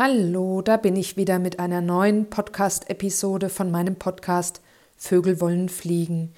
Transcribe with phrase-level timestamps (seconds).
[0.00, 4.60] Hallo, da bin ich wieder mit einer neuen Podcast-Episode von meinem Podcast
[4.96, 6.34] Vögel wollen fliegen.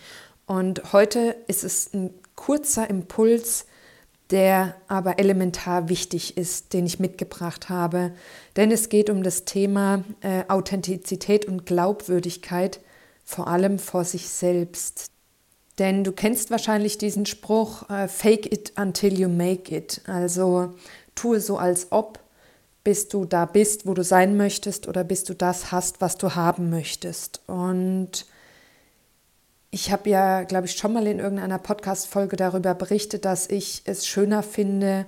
[0.46, 3.66] Und heute ist es ein kurzer Impuls,
[4.30, 8.12] der aber elementar wichtig ist, den ich mitgebracht habe.
[8.56, 12.80] Denn es geht um das Thema äh, Authentizität und Glaubwürdigkeit,
[13.26, 15.10] vor allem vor sich selbst.
[15.78, 20.00] Denn du kennst wahrscheinlich diesen Spruch, äh, fake it until you make it.
[20.06, 20.72] Also
[21.14, 22.20] tue so, als ob
[22.84, 26.34] bis du da bist, wo du sein möchtest oder bis du das hast, was du
[26.34, 27.42] haben möchtest.
[27.46, 28.26] Und
[29.70, 34.06] ich habe ja, glaube ich, schon mal in irgendeiner Podcast-Folge darüber berichtet, dass ich es
[34.06, 35.06] schöner finde,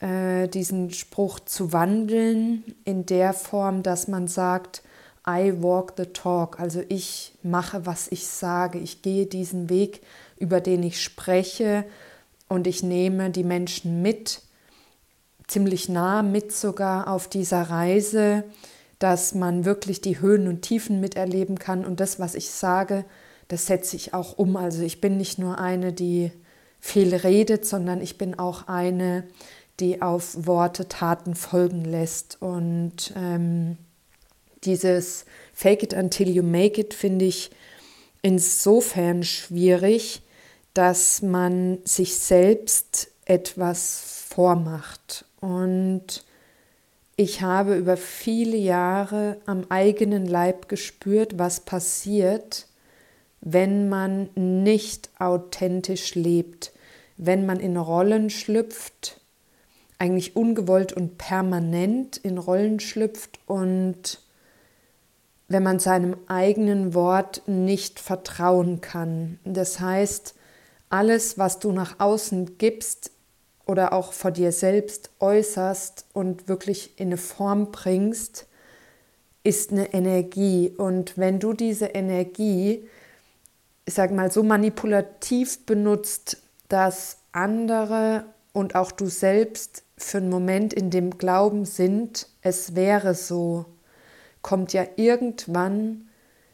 [0.00, 4.82] äh, diesen Spruch zu wandeln in der Form, dass man sagt,
[5.28, 10.00] I walk the talk, also ich mache, was ich sage, ich gehe diesen Weg,
[10.36, 11.84] über den ich spreche
[12.48, 14.42] und ich nehme die Menschen mit
[15.52, 18.44] ziemlich nah mit sogar auf dieser Reise,
[18.98, 21.84] dass man wirklich die Höhen und Tiefen miterleben kann.
[21.84, 23.04] Und das, was ich sage,
[23.48, 24.56] das setze ich auch um.
[24.56, 26.32] Also ich bin nicht nur eine, die
[26.80, 29.24] viel redet, sondern ich bin auch eine,
[29.78, 32.40] die auf Worte Taten folgen lässt.
[32.40, 33.76] Und ähm,
[34.64, 37.50] dieses Fake it until you make it finde ich
[38.22, 40.22] insofern schwierig,
[40.74, 45.26] dass man sich selbst etwas vormacht.
[45.42, 46.24] Und
[47.16, 52.68] ich habe über viele Jahre am eigenen Leib gespürt, was passiert,
[53.40, 56.72] wenn man nicht authentisch lebt,
[57.16, 59.20] wenn man in Rollen schlüpft,
[59.98, 64.20] eigentlich ungewollt und permanent in Rollen schlüpft und
[65.48, 69.40] wenn man seinem eigenen Wort nicht vertrauen kann.
[69.44, 70.36] Das heißt,
[70.88, 73.10] alles, was du nach außen gibst,
[73.66, 78.46] oder auch vor dir selbst äußerst und wirklich in eine Form bringst,
[79.44, 80.72] ist eine Energie.
[80.76, 82.88] Und wenn du diese Energie,
[83.84, 90.72] ich sage mal, so manipulativ benutzt, dass andere und auch du selbst für einen Moment
[90.72, 93.66] in dem Glauben sind, es wäre so,
[94.42, 96.08] kommt ja irgendwann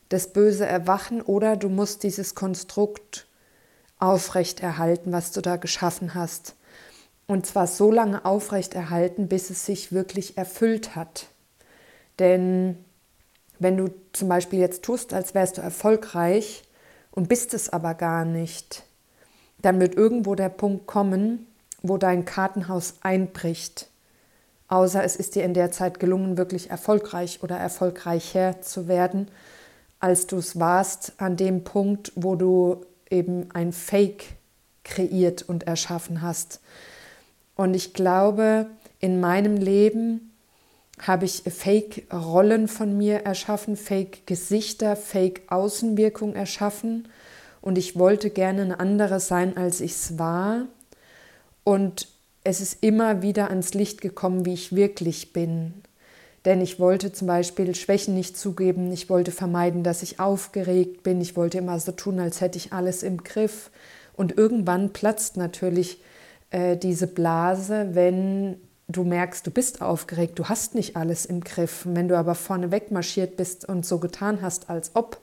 [0.08, 3.26] das böse Erwachen oder du musst dieses Konstrukt
[3.98, 6.54] aufrechterhalten, was du da geschaffen hast.
[7.28, 11.26] Und zwar so lange aufrechterhalten, bis es sich wirklich erfüllt hat.
[12.18, 12.76] Denn
[13.58, 16.62] wenn du zum Beispiel jetzt tust, als wärst du erfolgreich
[17.12, 18.82] und bist es aber gar nicht,
[19.60, 21.46] dann wird irgendwo der Punkt kommen,
[21.82, 23.88] wo dein Kartenhaus einbricht.
[24.68, 29.28] Außer es ist dir in der Zeit gelungen, wirklich erfolgreich oder erfolgreicher zu werden,
[30.00, 34.24] als du es warst an dem Punkt, wo du eben ein Fake
[34.84, 36.60] kreiert und erschaffen hast.
[37.58, 38.66] Und ich glaube,
[39.00, 40.32] in meinem Leben
[41.02, 47.08] habe ich Fake-Rollen von mir erschaffen, Fake-Gesichter, Fake-Außenwirkung erschaffen.
[47.60, 50.66] Und ich wollte gerne eine andere sein, als ich es war.
[51.64, 52.06] Und
[52.44, 55.74] es ist immer wieder ans Licht gekommen, wie ich wirklich bin.
[56.44, 61.20] Denn ich wollte zum Beispiel Schwächen nicht zugeben, ich wollte vermeiden, dass ich aufgeregt bin,
[61.20, 63.72] ich wollte immer so tun, als hätte ich alles im Griff.
[64.14, 65.98] Und irgendwann platzt natürlich
[66.50, 68.56] äh, diese Blase, wenn
[68.88, 71.86] du merkst, du bist aufgeregt, du hast nicht alles im Griff.
[71.86, 75.20] wenn du aber vorne wegmarschiert bist und so getan hast, als ob,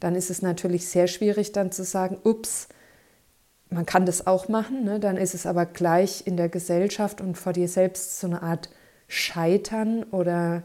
[0.00, 2.68] dann ist es natürlich sehr schwierig dann zu sagen, ups,
[3.70, 4.98] man kann das auch machen, ne?
[4.98, 8.70] dann ist es aber gleich in der Gesellschaft und vor dir selbst so eine Art
[9.08, 10.62] Scheitern oder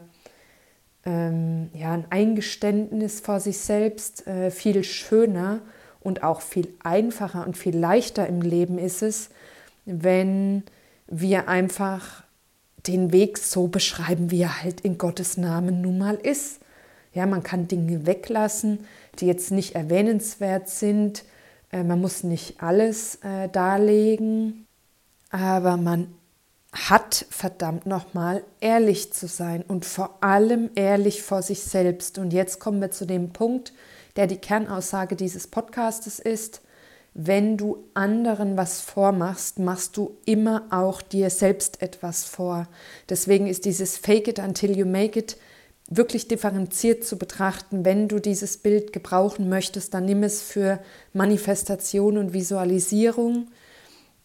[1.04, 5.60] ähm, ja, ein Eingeständnis vor sich selbst äh, viel schöner
[6.00, 9.30] und auch viel einfacher und viel leichter im Leben ist es,
[9.84, 10.62] wenn
[11.06, 12.24] wir einfach
[12.86, 16.60] den Weg so beschreiben, wie er halt in Gottes Namen nun mal ist.
[17.12, 18.86] Ja, man kann Dinge weglassen,
[19.18, 21.24] die jetzt nicht erwähnenswert sind.
[21.72, 24.66] Äh, man muss nicht alles äh, darlegen,
[25.30, 26.12] aber man
[26.72, 32.18] hat verdammt nochmal ehrlich zu sein und vor allem ehrlich vor sich selbst.
[32.18, 33.72] Und jetzt kommen wir zu dem Punkt,
[34.16, 36.62] der die Kernaussage dieses Podcastes ist
[37.14, 42.66] wenn du anderen was vormachst, machst du immer auch dir selbst etwas vor.
[43.08, 45.36] Deswegen ist dieses Fake it until you make it
[45.88, 47.84] wirklich differenziert zu betrachten.
[47.84, 50.80] Wenn du dieses Bild gebrauchen möchtest, dann nimm es für
[51.12, 53.46] Manifestation und Visualisierung,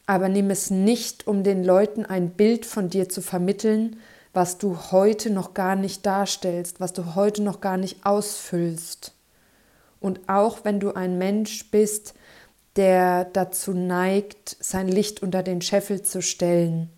[0.07, 3.97] aber nimm es nicht, um den Leuten ein Bild von dir zu vermitteln,
[4.33, 9.13] was du heute noch gar nicht darstellst, was du heute noch gar nicht ausfüllst.
[9.99, 12.15] Und auch wenn du ein Mensch bist,
[12.79, 16.89] der dazu neigt, sein Licht unter den Scheffel zu stellen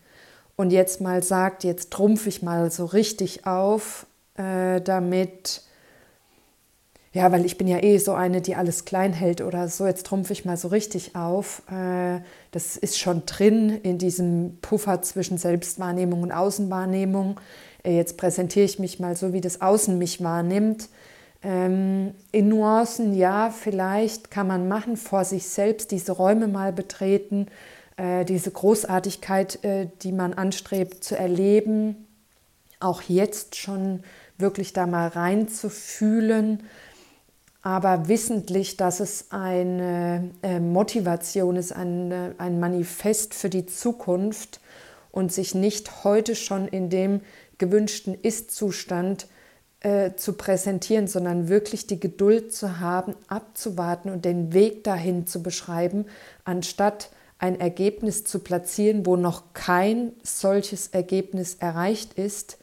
[0.56, 4.06] und jetzt mal sagt, jetzt trumpfe ich mal so richtig auf,
[4.38, 5.63] äh, damit,
[7.13, 10.06] ja, weil ich bin ja eh so eine, die alles klein hält oder so, jetzt
[10.06, 11.63] trumpfe ich mal so richtig auf.
[11.68, 12.19] Äh,
[12.51, 17.39] das ist schon drin in diesem Puffer zwischen Selbstwahrnehmung und Außenwahrnehmung.
[17.83, 20.89] Äh, jetzt präsentiere ich mich mal so, wie das Außen mich wahrnimmt.
[21.43, 27.47] Ähm, in Nuancen, ja, vielleicht kann man machen, vor sich selbst diese Räume mal betreten,
[27.97, 32.07] äh, diese Großartigkeit, äh, die man anstrebt zu erleben,
[32.79, 34.03] auch jetzt schon
[34.38, 36.63] wirklich da mal reinzufühlen,
[37.63, 44.59] aber wissentlich, dass es eine äh, Motivation ist, ein, ein Manifest für die Zukunft
[45.11, 47.21] und sich nicht heute schon in dem
[47.57, 49.27] gewünschten Ist-Zustand äh,
[50.16, 56.06] zu präsentieren, sondern wirklich die Geduld zu haben, abzuwarten und den Weg dahin zu beschreiben,
[56.44, 62.60] anstatt ein Ergebnis zu platzieren, wo noch kein solches Ergebnis erreicht ist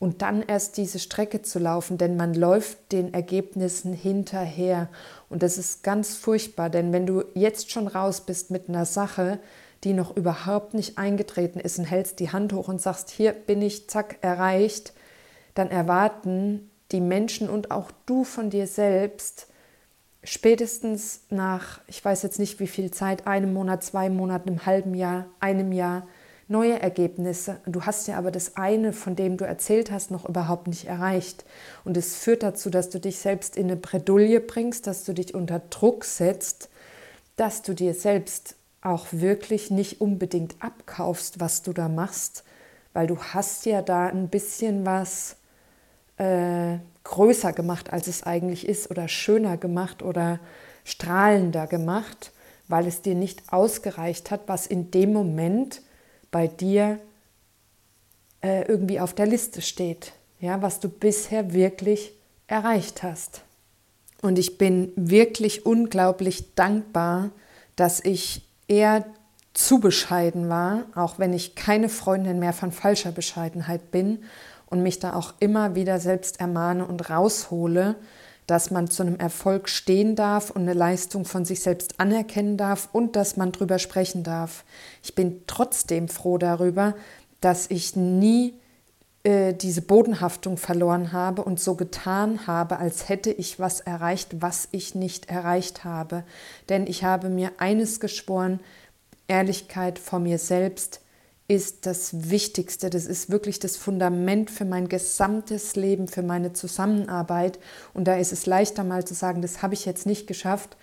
[0.00, 4.88] und dann erst diese Strecke zu laufen, denn man läuft den Ergebnissen hinterher.
[5.30, 9.38] Und das ist ganz furchtbar, denn wenn du jetzt schon raus bist mit einer Sache,
[9.84, 13.62] die noch überhaupt nicht eingetreten ist und hältst die Hand hoch und sagst, hier bin
[13.62, 14.92] ich, zack, erreicht,
[15.56, 19.48] dann erwarten die Menschen und auch du von dir selbst
[20.22, 24.94] spätestens nach, ich weiß jetzt nicht wie viel Zeit, einem Monat, zwei Monaten, einem halben
[24.94, 26.06] Jahr, einem Jahr,
[26.48, 27.60] neue Ergebnisse.
[27.66, 31.44] Du hast ja aber das eine, von dem du erzählt hast, noch überhaupt nicht erreicht.
[31.84, 35.34] Und es führt dazu, dass du dich selbst in eine Bredouille bringst, dass du dich
[35.34, 36.68] unter Druck setzt,
[37.36, 42.44] dass du dir selbst auch wirklich nicht unbedingt abkaufst, was du da machst,
[42.92, 45.36] weil du hast ja da ein bisschen was
[46.18, 50.40] äh, größer gemacht, als es eigentlich ist, oder schöner gemacht oder
[50.84, 52.32] strahlender gemacht,
[52.68, 55.82] weil es dir nicht ausgereicht hat, was in dem Moment
[56.30, 56.98] bei dir
[58.42, 62.12] äh, irgendwie auf der Liste steht, ja, was du bisher wirklich
[62.46, 63.42] erreicht hast.
[64.22, 67.30] Und ich bin wirklich unglaublich dankbar,
[67.76, 69.04] dass ich eher
[69.54, 74.24] zu bescheiden war, auch wenn ich keine Freundin mehr von falscher Bescheidenheit bin
[74.66, 77.96] und mich da auch immer wieder selbst ermahne und raushole,
[78.46, 82.88] dass man zu einem Erfolg stehen darf und eine Leistung von sich selbst anerkennen darf
[82.92, 84.64] und dass man drüber sprechen darf.
[85.02, 86.94] Ich bin trotzdem froh darüber,
[87.40, 88.54] dass ich nie
[89.24, 94.68] äh, diese Bodenhaftung verloren habe und so getan habe, als hätte ich was erreicht, was
[94.70, 96.22] ich nicht erreicht habe.
[96.68, 98.60] Denn ich habe mir eines geschworen,
[99.26, 101.00] Ehrlichkeit vor mir selbst,
[101.48, 102.90] ist das Wichtigste.
[102.90, 107.58] Das ist wirklich das Fundament für mein gesamtes Leben, für meine Zusammenarbeit.
[107.94, 110.76] Und da ist es leichter mal zu sagen, das habe ich jetzt nicht geschafft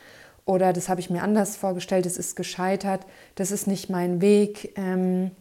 [0.45, 3.05] oder das habe ich mir anders vorgestellt, das ist gescheitert,
[3.35, 4.73] das ist nicht mein Weg.
[4.77, 5.31] Ähm,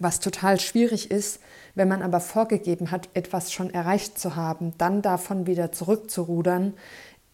[0.00, 1.40] was total schwierig ist,
[1.74, 6.74] wenn man aber vorgegeben hat, etwas schon erreicht zu haben, dann davon wieder zurückzurudern.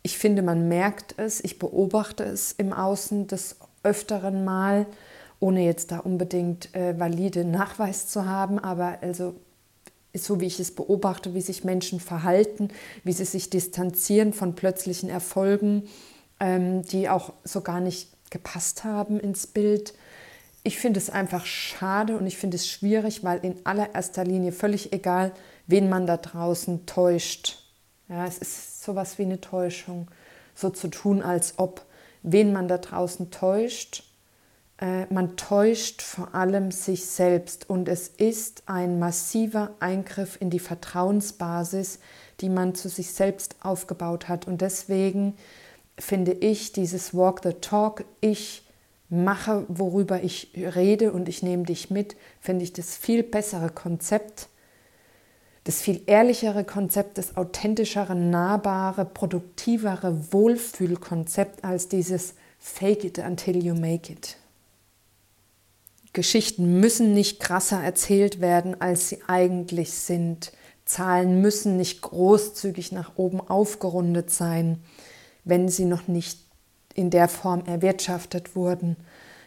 [0.03, 4.87] Ich finde, man merkt es, ich beobachte es im Außen des öfteren Mal
[5.45, 9.35] ohne jetzt da unbedingt äh, valide Nachweis zu haben, aber also
[10.15, 12.69] so wie ich es beobachte, wie sich Menschen verhalten,
[13.03, 15.87] wie sie sich distanzieren von plötzlichen Erfolgen,
[16.41, 19.93] ähm, die auch so gar nicht gepasst haben ins Bild.
[20.63, 24.95] Ich finde es einfach schade und ich finde es schwierig, weil in allererster Linie völlig
[24.95, 25.31] egal,
[25.67, 27.71] wen man da draußen täuscht.
[28.09, 30.09] Ja, es ist sowas wie eine Täuschung,
[30.55, 31.85] so zu tun, als ob
[32.23, 34.05] wen man da draußen täuscht
[35.09, 42.01] man täuscht vor allem sich selbst und es ist ein massiver Eingriff in die Vertrauensbasis,
[42.41, 44.47] die man zu sich selbst aufgebaut hat.
[44.47, 45.37] Und deswegen
[45.99, 48.67] finde ich dieses Walk the Talk, ich
[49.09, 54.49] mache, worüber ich rede und ich nehme dich mit, finde ich das viel bessere Konzept,
[55.65, 63.75] das viel ehrlichere Konzept, das authentischere, nahbare, produktivere Wohlfühlkonzept als dieses Fake it until you
[63.75, 64.37] make it.
[66.15, 70.53] Geschichten müssen nicht krasser erzählt werden, als sie eigentlich sind.
[70.87, 74.79] Zahlen müssen nicht großzügig nach oben aufgerundet sein,
[75.45, 76.39] wenn sie noch nicht
[76.95, 78.97] in der Form erwirtschaftet wurden.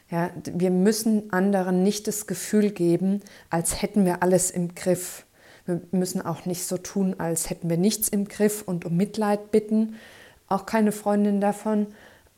[0.09, 5.25] Ja, wir müssen anderen nicht das Gefühl geben, als hätten wir alles im Griff.
[5.65, 9.51] Wir müssen auch nicht so tun, als hätten wir nichts im Griff und um Mitleid
[9.51, 9.95] bitten.
[10.47, 11.87] Auch keine Freundin davon,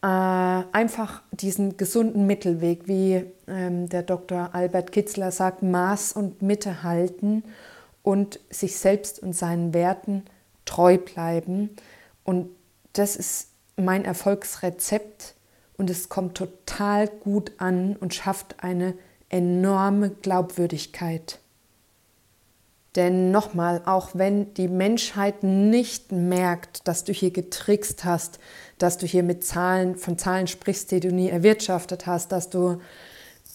[0.01, 4.49] äh, einfach diesen gesunden Mittelweg, wie ähm, der Dr.
[4.53, 7.43] Albert Kitzler sagt, Maß und Mitte halten
[8.03, 10.23] und sich selbst und seinen Werten
[10.65, 11.75] treu bleiben.
[12.23, 12.49] Und
[12.93, 15.35] das ist mein Erfolgsrezept
[15.77, 18.93] und es kommt total gut an und schafft eine
[19.29, 21.39] enorme Glaubwürdigkeit.
[22.99, 28.39] Denn nochmal, auch wenn die Menschheit nicht merkt, dass du hier getrickst hast,
[28.77, 32.81] dass du hier mit Zahlen, von Zahlen sprichst, die du nie erwirtschaftet hast, dass du,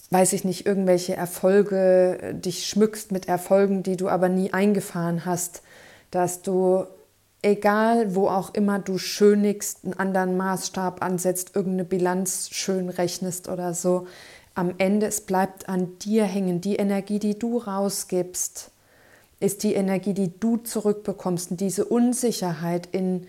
[0.09, 5.25] weiß ich nicht, irgendwelche Erfolge, äh, dich schmückst mit Erfolgen, die du aber nie eingefahren
[5.25, 5.61] hast,
[6.09, 6.85] dass du,
[7.43, 13.75] egal wo auch immer du schönigst, einen anderen Maßstab ansetzt, irgendeine Bilanz schön rechnest oder
[13.75, 14.07] so,
[14.55, 18.71] am Ende, es bleibt an dir hängen, die Energie, die du rausgibst
[19.39, 21.51] ist die Energie, die du zurückbekommst.
[21.51, 23.27] Und diese Unsicherheit in,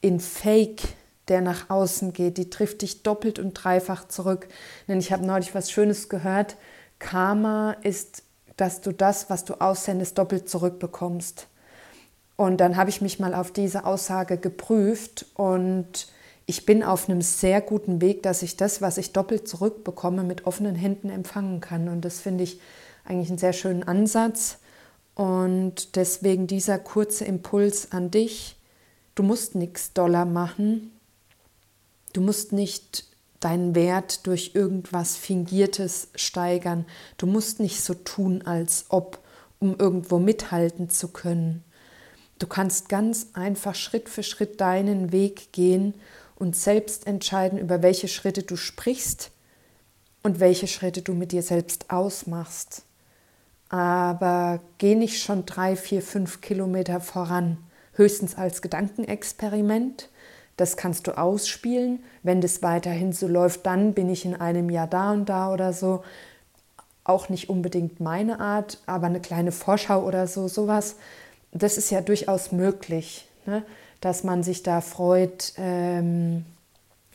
[0.00, 0.82] in Fake,
[1.28, 4.48] der nach außen geht, die trifft dich doppelt und dreifach zurück.
[4.86, 6.56] Denn ich habe neulich was Schönes gehört.
[6.98, 8.22] Karma ist,
[8.56, 11.46] dass du das, was du aussendest, doppelt zurückbekommst.
[12.36, 16.06] Und dann habe ich mich mal auf diese Aussage geprüft und
[16.46, 20.46] ich bin auf einem sehr guten Weg, dass ich das, was ich doppelt zurückbekomme, mit
[20.46, 21.88] offenen Händen empfangen kann.
[21.88, 22.60] Und das finde ich
[23.04, 24.58] eigentlich einen sehr schönen Ansatz.
[25.18, 28.54] Und deswegen dieser kurze Impuls an dich.
[29.16, 30.92] Du musst nichts Dollar machen.
[32.12, 33.04] Du musst nicht
[33.40, 36.86] deinen Wert durch irgendwas Fingiertes steigern.
[37.16, 39.18] Du musst nicht so tun, als ob,
[39.58, 41.64] um irgendwo mithalten zu können.
[42.38, 45.94] Du kannst ganz einfach Schritt für Schritt deinen Weg gehen
[46.36, 49.32] und selbst entscheiden, über welche Schritte du sprichst
[50.22, 52.84] und welche Schritte du mit dir selbst ausmachst
[53.68, 57.58] aber geh nicht schon drei, vier, fünf Kilometer voran,
[57.92, 60.08] höchstens als Gedankenexperiment.
[60.56, 62.02] Das kannst du ausspielen.
[62.22, 65.72] Wenn das weiterhin so läuft, dann bin ich in einem Jahr da und da oder
[65.72, 66.02] so.
[67.04, 70.96] Auch nicht unbedingt meine Art, aber eine kleine Vorschau oder so, sowas.
[71.52, 73.62] Das ist ja durchaus möglich, ne?
[74.00, 75.52] dass man sich da freut.
[75.56, 76.44] Ähm,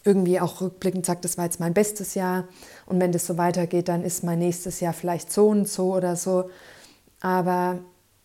[0.03, 2.47] irgendwie auch rückblickend sagt, das war jetzt mein bestes Jahr
[2.85, 6.15] und wenn das so weitergeht, dann ist mein nächstes Jahr vielleicht so und so oder
[6.15, 6.49] so.
[7.21, 7.79] Aber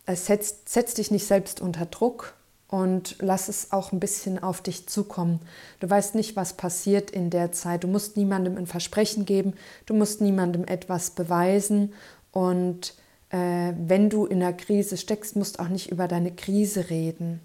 [0.05, 2.33] es setzt, setzt dich nicht selbst unter Druck
[2.67, 5.39] und lass es auch ein bisschen auf dich zukommen.
[5.79, 7.83] Du weißt nicht, was passiert in der Zeit.
[7.83, 9.53] Du musst niemandem ein Versprechen geben,
[9.85, 11.93] du musst niemandem etwas beweisen
[12.31, 12.93] und
[13.29, 17.39] äh, wenn du in einer Krise steckst, musst auch nicht über deine Krise reden.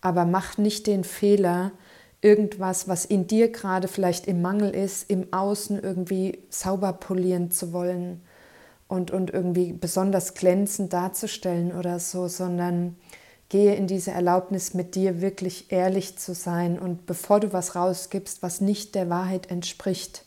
[0.00, 1.72] Aber mach nicht den Fehler,
[2.26, 7.72] irgendwas, was in dir gerade vielleicht im Mangel ist, im Außen irgendwie sauber polieren zu
[7.72, 8.20] wollen
[8.88, 12.96] und, und irgendwie besonders glänzend darzustellen oder so, sondern
[13.48, 16.80] gehe in diese Erlaubnis, mit dir wirklich ehrlich zu sein.
[16.80, 20.24] Und bevor du was rausgibst, was nicht der Wahrheit entspricht,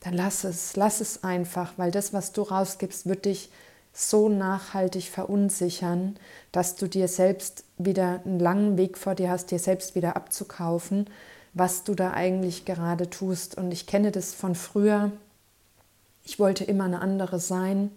[0.00, 3.50] dann lass es, lass es einfach, weil das, was du rausgibst, wird dich
[3.94, 6.16] so nachhaltig verunsichern,
[6.52, 11.08] dass du dir selbst wieder einen langen Weg vor dir hast, dir selbst wieder abzukaufen,
[11.54, 13.56] was du da eigentlich gerade tust.
[13.56, 15.12] Und ich kenne das von früher.
[16.24, 17.92] Ich wollte immer eine andere sein.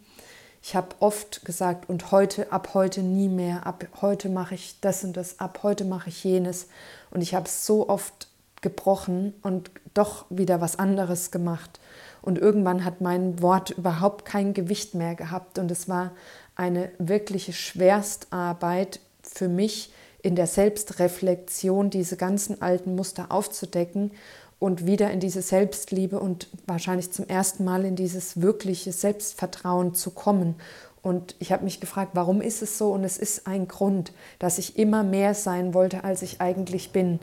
[0.62, 5.04] Ich habe oft gesagt, und heute, ab heute nie mehr, ab heute mache ich das
[5.04, 6.68] und das, ab heute mache ich jenes.
[7.10, 8.28] Und ich habe so oft
[8.62, 11.80] gebrochen und doch wieder was anderes gemacht.
[12.28, 15.60] Und irgendwann hat mein Wort überhaupt kein Gewicht mehr gehabt.
[15.60, 16.12] Und es war
[16.58, 24.12] eine wirkliche Schwerstarbeit für mich in der Selbstreflexion, diese ganzen alten Muster aufzudecken
[24.60, 30.12] und wieder in diese Selbstliebe und wahrscheinlich zum ersten Mal in dieses wirkliche Selbstvertrauen zu
[30.12, 30.56] kommen.
[31.02, 32.92] Und ich habe mich gefragt, warum ist es so?
[32.92, 37.20] Und es ist ein Grund, dass ich immer mehr sein wollte, als ich eigentlich bin.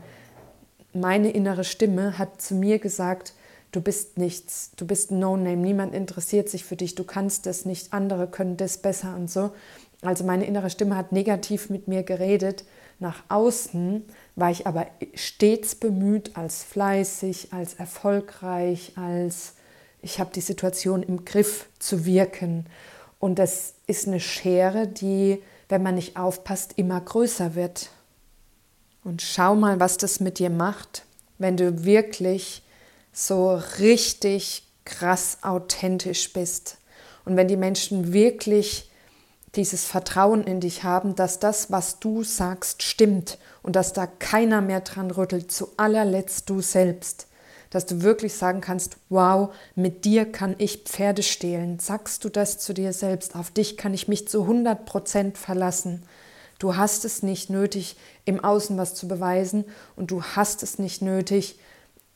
[0.94, 3.34] Meine innere Stimme hat zu mir gesagt,
[3.74, 7.64] du bist nichts, du bist ein No-Name, niemand interessiert sich für dich, du kannst das
[7.64, 9.50] nicht, andere können das besser und so.
[10.02, 12.64] Also meine innere Stimme hat negativ mit mir geredet.
[13.00, 14.04] Nach außen
[14.36, 19.54] war ich aber stets bemüht, als fleißig, als erfolgreich, als
[20.02, 22.66] ich habe die Situation im Griff zu wirken.
[23.18, 27.90] Und das ist eine Schere, die, wenn man nicht aufpasst, immer größer wird.
[29.02, 31.04] Und schau mal, was das mit dir macht,
[31.38, 32.63] wenn du wirklich
[33.14, 36.76] so richtig krass authentisch bist.
[37.24, 38.90] Und wenn die Menschen wirklich
[39.54, 44.60] dieses Vertrauen in dich haben, dass das, was du sagst, stimmt und dass da keiner
[44.60, 47.28] mehr dran rüttelt, zu allerletzt du selbst.
[47.70, 51.78] Dass du wirklich sagen kannst, wow, mit dir kann ich Pferde stehlen.
[51.78, 53.36] Sagst du das zu dir selbst?
[53.36, 56.02] Auf dich kann ich mich zu 100 Prozent verlassen.
[56.58, 59.64] Du hast es nicht nötig, im Außen was zu beweisen
[59.96, 61.58] und du hast es nicht nötig,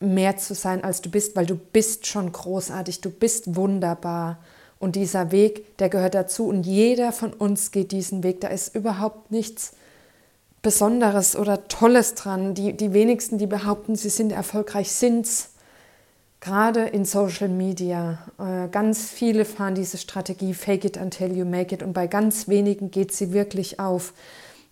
[0.01, 4.39] mehr zu sein, als du bist, weil du bist schon großartig, du bist wunderbar.
[4.79, 6.47] Und dieser Weg, der gehört dazu.
[6.47, 8.41] Und jeder von uns geht diesen Weg.
[8.41, 9.73] Da ist überhaupt nichts
[10.63, 12.55] Besonderes oder Tolles dran.
[12.55, 15.51] Die, die wenigsten, die behaupten, sie sind erfolgreich, sind's.
[16.41, 18.19] gerade in Social Media.
[18.39, 22.49] Äh, ganz viele fahren diese Strategie Fake it until you make it und bei ganz
[22.49, 24.13] wenigen geht sie wirklich auf.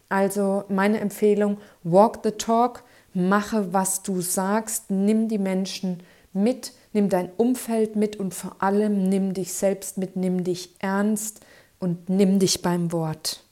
[0.09, 2.85] Also meine Empfehlung, walk the talk,
[3.17, 9.09] mache, was du sagst, nimm die Menschen mit, nimm dein Umfeld mit und vor allem
[9.09, 11.41] nimm dich selbst mit, nimm dich ernst
[11.79, 13.43] und nimm dich beim Wort.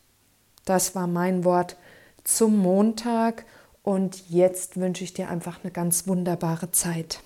[0.64, 1.76] Das war mein Wort
[2.25, 3.44] zum Montag
[3.83, 7.21] und jetzt wünsche ich dir einfach eine ganz wunderbare Zeit.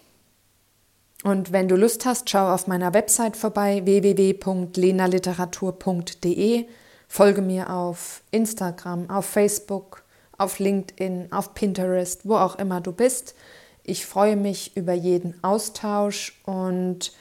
[1.25, 6.67] Und wenn du Lust hast, schau auf meiner Website vorbei www.lenaliteratur.de.
[7.09, 10.05] Folge mir auf Instagram, auf Facebook,
[10.39, 13.35] auf LinkedIn, auf Pinterest, wo auch immer du bist.
[13.83, 17.13] Ich freue mich über jeden Austausch und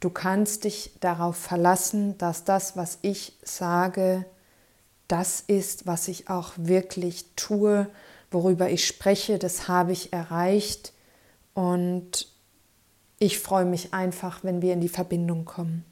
[0.00, 4.26] du kannst dich darauf verlassen, dass das, was ich sage,
[5.08, 7.88] das ist, was ich auch wirklich tue,
[8.30, 10.92] worüber ich spreche, das habe ich erreicht
[11.54, 12.28] und
[13.18, 15.84] ich freue mich einfach, wenn wir in die Verbindung kommen.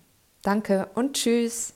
[0.42, 1.74] Danke und tschüss.